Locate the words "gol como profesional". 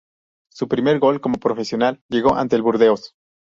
0.97-2.01